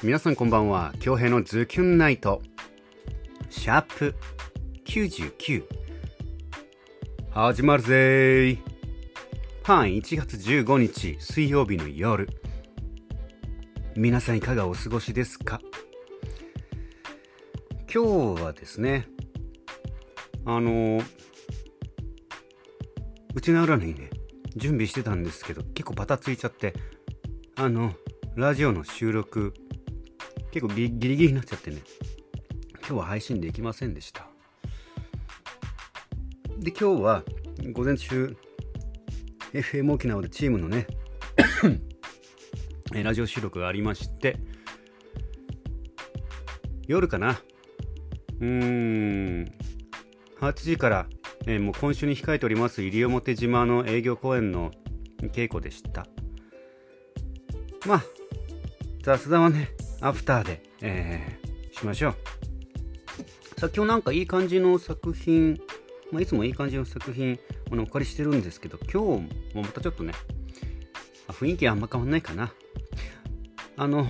[0.00, 0.94] 皆さんこんばんは。
[1.00, 2.40] 京平のズキュンナイト。
[3.50, 4.14] シャープ
[4.86, 5.64] 99
[7.30, 8.58] 始まるぜ
[9.64, 12.28] はい1月15日水曜日の夜。
[13.96, 15.60] 皆さんいかがお過ごしですか？
[17.92, 19.08] 今日はですね
[20.44, 21.02] あの
[23.34, 24.10] うちの裏にね
[24.54, 26.72] 準備してたんですけど結構バタついちゃって
[27.56, 27.94] あの
[28.36, 29.54] ラジオの収録
[30.50, 31.82] 結構ギリギリになっちゃってね。
[32.80, 34.28] 今日は配信できませんでした。
[36.58, 37.22] で今日は
[37.72, 38.36] 午前中
[39.52, 40.86] FM 沖縄でチームのね
[42.92, 44.38] ラジオ収録がありまして
[46.86, 47.40] 夜かな。
[48.40, 49.52] うーん。
[50.40, 51.08] 8時から
[51.46, 54.70] えー、もう今週に控えております西表島の営業公演の
[55.32, 56.06] 稽古でした。
[57.86, 58.04] まあ
[59.02, 62.14] 雑談はねアフターで、えー、しましょう。
[63.58, 65.60] さあ今日なんかいい感じの作品、
[66.12, 67.38] まあ、いつもいい感じの作品
[67.72, 70.12] あのお借りしてるんですけど今日もまたちょっとね
[71.28, 72.52] 雰囲気あんま変わんないかな。
[73.76, 74.08] あの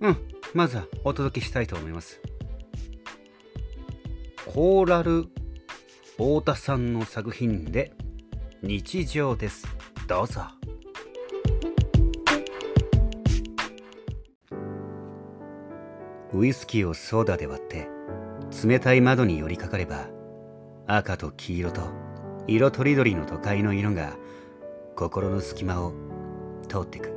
[0.00, 0.16] うん
[0.54, 2.20] まずはお届けしたいと思います。
[4.46, 5.26] コーラル
[6.16, 7.92] 太田さんの作品で
[8.62, 9.66] 日常です。
[10.06, 10.42] どうぞ。
[16.32, 17.88] ウイスキーをソーダで割って
[18.64, 20.08] 冷たい窓に寄りかかれば
[20.86, 21.82] 赤と黄色と
[22.46, 24.16] 色とりどりの都会の色が
[24.94, 25.92] 心の隙間を
[26.68, 27.16] 通ってく。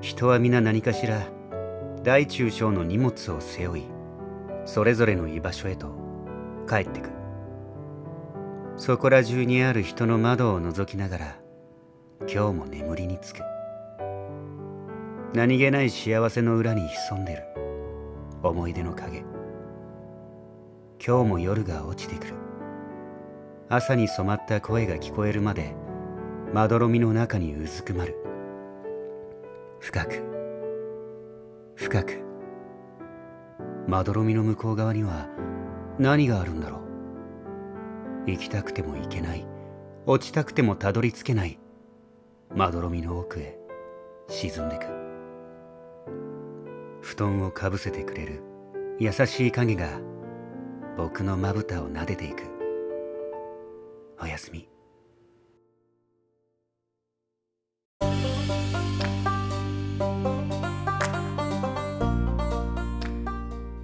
[0.00, 1.26] 人は皆何かしら
[2.02, 3.84] 大中小の荷物を背負い
[4.64, 5.94] それぞれの居場所へと
[6.68, 7.10] 帰ってく。
[8.76, 11.36] そこら中にある人の窓を覗きながら
[12.20, 13.40] 今日も眠りにつく。
[15.34, 17.42] 何気ない幸せの裏に潜んでる。
[18.42, 19.24] 思い出の影。
[21.04, 22.34] 今日も夜が落ちてくる。
[23.68, 25.74] 朝に染まった声が聞こえるまで
[26.54, 28.16] まどろみの中にうずくまる。
[29.80, 30.22] 深く。
[31.74, 32.22] 深く。
[33.86, 35.28] まどろみの向こう側には
[35.98, 36.78] 何があるんだろ
[38.26, 38.30] う。
[38.30, 39.46] 行きたくても行けない。
[40.06, 41.58] 落ちたくてもたどり着けない。
[42.54, 43.58] まどろみの奥へ
[44.28, 45.05] 沈んでく。
[47.06, 48.42] 布団をかぶせてくれる
[48.98, 50.00] 優しい影が
[50.96, 52.42] 僕のまぶたを撫でていく
[54.20, 54.68] おやすみ。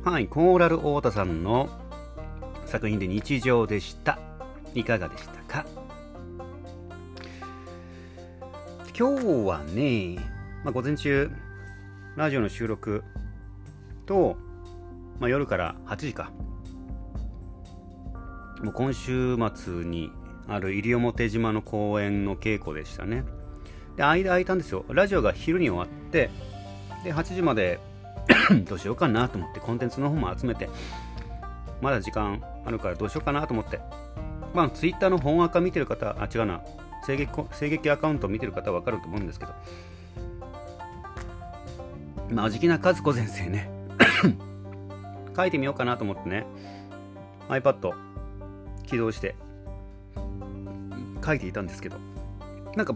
[0.04, 1.68] はいコーラル太田さんの
[2.66, 4.18] 作品で日常でした。
[4.74, 5.64] いかがでしたか？
[8.98, 10.16] 今日はね、
[10.64, 11.30] まあ、午前中
[12.16, 13.04] ラジオの収録
[14.06, 14.36] と、
[15.18, 16.30] まあ、夜から8時か
[18.62, 20.10] もう今週末に
[20.48, 23.24] ある西表島の公演の稽古でしたね
[23.96, 26.30] で間空いたんですよラジオが昼に終わって
[27.04, 27.80] で8時まで
[28.68, 30.68] どうしようかなと思ってコンテンツの方も集めて
[31.82, 33.80] まだ時間あるからどうしようかなと思って。
[34.54, 36.62] まあ、ツイッターの本アカ見てる方、あ、違うな。
[37.04, 39.52] 声劇声劇アカウント見てる方はわかると思うんですけど。
[42.32, 43.70] まあ、じきな和子先生ね。
[45.36, 46.46] 書いてみようかなと思ってね。
[47.48, 47.92] iPad
[48.86, 49.34] 起動して
[51.24, 51.96] 書いていたんですけど。
[52.76, 52.94] なんか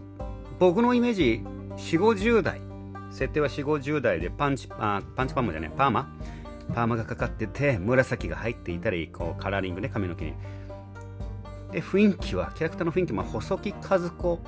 [0.59, 1.45] 僕のイメージ、
[1.77, 2.61] 4、50代。
[3.11, 6.13] 設定は4、50代でパンチ、あパンチパーマじゃねパーマ
[6.75, 10.35] パーマがかかってて紫が入っていたりこうカラーリングね髪の毛に
[11.73, 14.41] で雰囲気はキャラクターの雰囲気は細木和子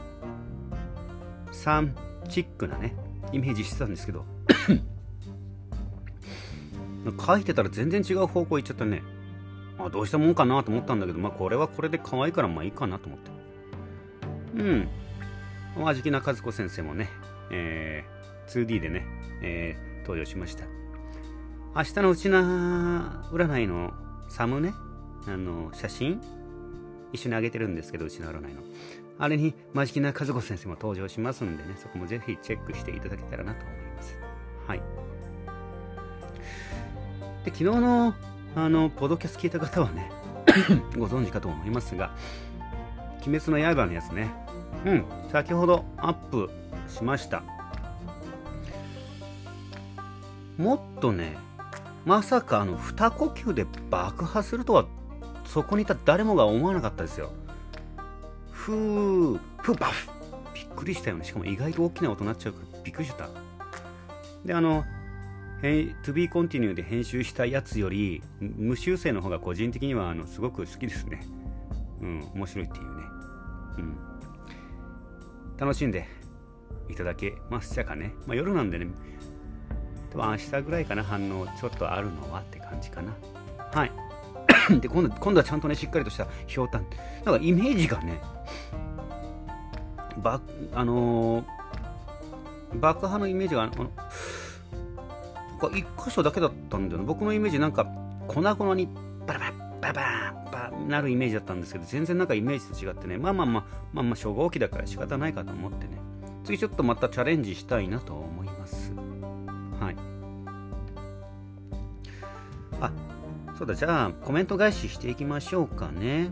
[1.52, 1.94] さん
[2.28, 2.94] チックなね
[3.32, 4.24] イメージしてたんですけど
[7.26, 9.02] 書いてたら全然違う方向行っちゃったね。
[9.78, 13.30] あどうしたもんかなと思ったんだけどまあこれはこれで可愛いからまあいいかなと思って。
[14.56, 14.88] うん。
[15.76, 17.08] まあじきな和子先生もね、
[17.50, 19.06] えー、2D でね、
[19.42, 20.64] えー、登場しました。
[21.76, 23.92] 明日のうちな占いの
[24.28, 24.72] サムネ
[25.26, 26.20] あの写真？
[27.12, 28.62] 一緒にあげてるんですけどうちな占いの。
[29.18, 34.27] あれにマジキな和子先生も登場しますんでねそこもぜひチェックしていただけたらなと思います。
[34.68, 34.82] はい。
[37.44, 38.14] で昨日の
[38.54, 40.10] あのポドキャス聞いた方はね
[40.96, 42.10] ご存知かと思いますが
[43.26, 44.30] 鬼滅の刃のやつね。
[44.84, 46.50] うん先ほどアップ
[46.88, 47.42] しました。
[50.56, 51.36] もっとね
[52.04, 54.86] まさかあの二呼吸で爆破するとは
[55.44, 57.30] そこにいた誰もが思わなかったですよ。
[58.50, 60.10] ふーふーバフ。
[60.54, 61.24] びっくりしたよね。
[61.24, 63.28] しかも意外と大きな音になっちゃうからびっくりした
[64.44, 64.84] であの
[65.62, 71.20] To be continue で編集したやつより無修正の方が個人的にはあのすごく好きですね。
[72.00, 73.02] うん面白いっていうね。
[73.78, 73.96] うん。
[75.58, 76.06] 楽しんで
[76.88, 78.86] いただけましたかね、まあ、夜なんでね。
[80.10, 81.02] 多分明日ぐらいかな。
[81.02, 83.16] 反応ちょっとあるのはって感じかな。
[83.72, 83.92] はい。
[84.80, 86.86] で今度今度はちゃんとねしっかりとしたひょうたん。
[87.24, 88.20] なんかイメージがね
[90.22, 90.40] ば
[90.72, 93.90] あのー、爆破のイメージがあの
[95.58, 97.86] か1箇所だけだったんだよね僕のイメージなんか
[98.26, 98.88] 粉々に
[99.26, 105.98] バラバラバラバラバなるイメージだったんですけど全然なんかイメージと違ってねまあまあまあまあまあ初号機だから仕方ないかと思ってね。
[106.44, 108.92] 次ちょっとまたチャレンジしたいなと思います。
[109.78, 109.96] はい。
[112.80, 112.90] あ
[113.58, 116.30] そうだじゃあコメント返ししていきましょうかね。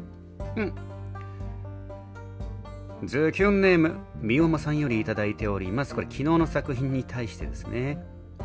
[0.56, 0.74] うん。
[3.04, 5.94] ズキュンネーム、みおまさんよりいただいております。
[5.94, 8.02] これ昨日の作品に対してですね。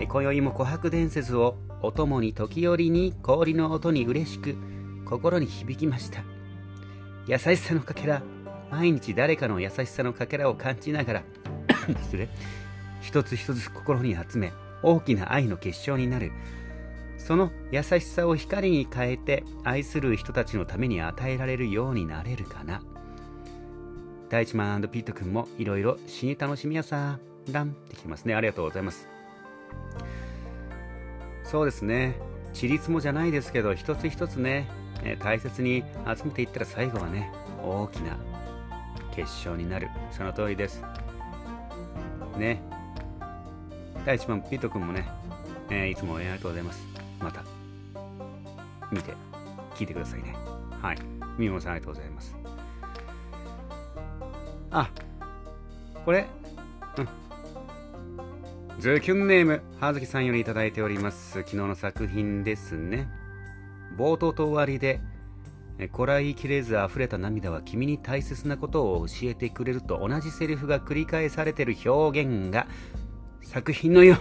[0.08, 4.56] 今宵も琥珀伝説をお供に時折に氷の音に嬉しく
[5.06, 6.24] 心に響きました。
[7.28, 8.24] 優しさのかけら
[8.70, 11.24] 毎日誰かの優しさのかけらを感じながら
[12.04, 12.30] 失礼。
[13.02, 14.54] 一つ一つ心に集め
[14.84, 16.32] 大きな愛の結晶になる。
[17.18, 22.82] その優しさを光に変えて愛する人たちのために与えられるようになれるかな。
[24.30, 27.20] 大地マンピート君もいろいろ死に楽しみやさ
[27.52, 28.34] ランってきますね。
[28.34, 29.21] ありがとうございます。
[31.44, 32.16] そうですね。
[32.54, 34.70] ちりつもじゃないですけど一つ一つね、
[35.04, 37.32] え大切に集めていったら最後はね
[37.64, 38.18] 大きな
[39.16, 39.90] 結晶になる。
[40.12, 40.84] その通りです。
[42.38, 42.62] ね。
[44.06, 45.08] 第1番ピート君もね、
[45.70, 46.86] えー、いつも応援ありがとうございます。
[47.20, 47.44] また
[48.92, 49.14] 見て
[49.76, 50.36] 聞いてくださいね。
[50.82, 50.98] はい。
[51.38, 52.36] みもさんありがとうございます。
[54.72, 54.90] あ
[56.06, 56.26] これ？
[56.98, 57.08] うん。
[58.80, 61.34] ズキュンネーム、はずきさんよりいただいております。
[61.34, 63.08] 昨日の作品ですね。
[63.98, 65.02] 冒頭と終わりで、
[65.92, 72.68] こらえきれず溢れた涙は君に大切なことを教えてくれると同じセリフが繰り返されてる表現が
[73.42, 74.18] 作品のよ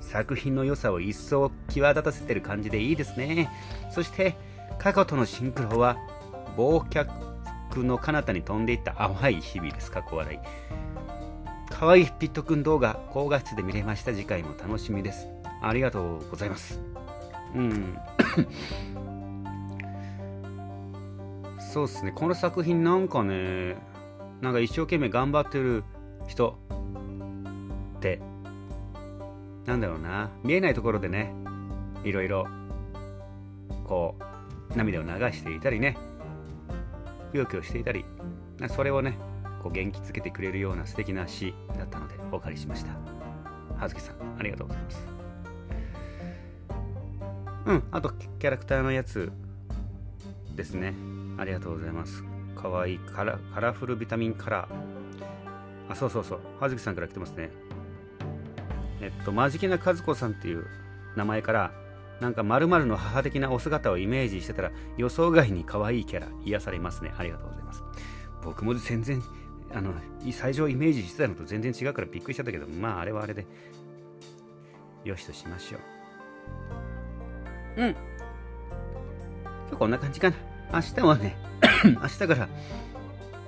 [0.00, 3.50] 作品の良さを一層際立たせてる感じでいいですね
[3.90, 4.34] そして
[4.78, 5.98] 過去とのシンクロは
[6.56, 7.06] 忘却
[7.84, 10.38] の彼方に飛んでいった淡い日々ですかっこ笑い
[11.78, 14.14] かわいいピットくん動画高画質で見れました。
[14.14, 15.28] 次回も楽しみです。
[15.60, 16.80] ありがとうございます。
[17.54, 17.98] うん。
[21.60, 22.12] そうっすね。
[22.12, 23.76] この作品なんかね
[24.40, 25.84] なんか一生懸命頑張ってる
[26.26, 26.56] 人
[27.98, 28.22] って
[29.66, 30.30] なんだろうな。
[30.42, 31.34] 見えないところでね
[32.04, 32.46] いろいろ
[33.84, 34.14] こ
[34.72, 35.98] う涙を流していたりね。
[37.32, 38.06] くよくよしていたり。
[38.70, 39.18] それをね
[39.66, 42.92] こう元気づけてくれるような素敵な詩だったのでお借りしました。
[43.76, 45.06] 葉月さんありがとうございます。
[47.66, 49.32] うんあとキャラクターのやつ
[50.54, 50.94] ですね。
[51.36, 52.22] ありがとうございます。
[52.54, 55.92] かわいいカラカラフルビタミンカラー。
[55.92, 56.40] あそうそうそう。
[56.60, 57.50] 葉月さんから来てますね。
[59.00, 60.64] えっとマジキな和子さんっていう
[61.16, 61.72] 名前から
[62.20, 67.12] なんか〇〇の母的なお姿をイメージしてたら予想外に可愛いキャラ癒されますね。
[67.18, 67.82] ありがとうございます。
[68.44, 69.20] 僕も全然
[69.74, 69.92] あの
[70.30, 73.46] 最初イメージしてたのと全然違うからびっくりしちゃったけどまああれはあれで。
[75.06, 75.78] よしとしましょ
[77.78, 77.82] う。
[77.82, 77.88] うん。
[77.90, 77.96] 今
[79.70, 80.36] 日こんな感じかな。
[80.72, 81.36] 明日はね
[81.84, 82.48] 明日から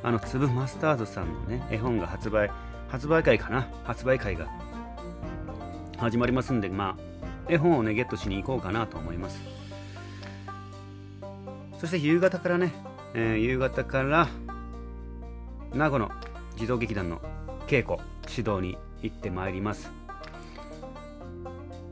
[0.05, 2.49] あの粒マスタードさんのね絵本が発売
[2.89, 3.67] 発売会かな。
[3.85, 4.47] 発売会が
[5.99, 9.41] 始まりますんでまあ絵本をねゲットしに行こうかなと思います。
[11.79, 12.73] そして夕方からね、
[13.15, 14.29] えー、夕方から
[15.75, 16.11] 名護の
[16.57, 17.21] 児童劇団の
[17.67, 17.99] 稽古
[18.29, 19.91] 指導に行ってまいります。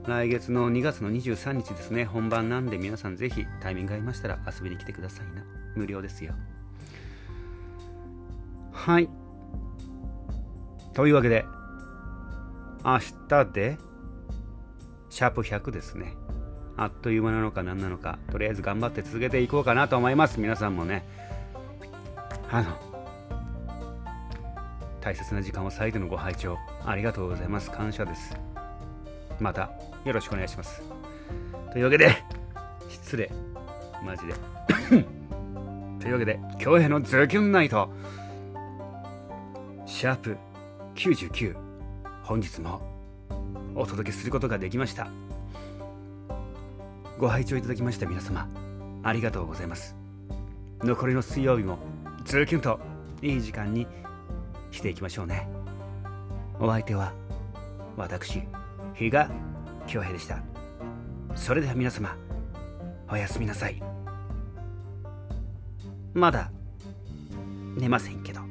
[0.06, 2.04] 来月の2月の23日ですね。
[2.04, 5.44] 本番なんで皆さんぜひタイミング合いましたら遊びに来てくださいな。
[5.74, 6.32] 無料ですよ。
[8.72, 9.08] はい。
[10.94, 11.44] というわけで
[12.84, 13.78] 明日で
[15.10, 16.14] シャープ100ですね。
[16.76, 20.40] あっという間なのか何なのかとりあえず頑張って続けていこうかなと思います。
[20.40, 21.04] 皆さんもね。
[22.50, 22.95] あの
[25.06, 27.70] 大切な時間を割いてのご拝聴ありがとうございます。
[27.70, 28.36] 感謝です。
[29.38, 29.70] また
[30.04, 30.82] よろしくお願いします。
[31.70, 32.24] というわけで
[32.88, 33.30] 失礼。
[34.04, 34.34] マジで。
[36.02, 37.88] というわけで今日へのズキュンナイト。
[39.86, 40.36] シャープ
[40.96, 41.54] 99
[42.24, 42.80] 本日も
[43.76, 45.06] お届けすることができました。
[47.16, 48.48] ご拝聴いただきました皆様
[49.04, 49.94] ありがとうございます。
[50.80, 51.78] 残りの水曜日も
[52.24, 52.80] ズキュンと
[53.22, 53.86] いい時間に
[54.70, 55.48] していきましょうね。
[56.58, 57.12] お相手は
[57.96, 58.42] 私
[58.94, 59.30] 比嘉
[59.86, 60.42] 恭平でした。
[61.34, 62.16] それでは皆様
[63.10, 63.82] おやすみなさい。
[66.14, 66.50] まだ
[67.76, 68.45] 寝ませんけど。